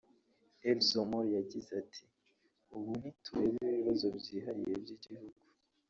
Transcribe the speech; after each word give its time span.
El 0.69 0.77
Zomor 0.89 1.25
yagize 1.37 1.71
ati 1.81 2.03
“Ubu 2.75 2.89
ntitureba 2.99 3.61
ibibazo 3.73 4.05
byihariye 4.17 4.75
by’ibihugu 4.83 5.39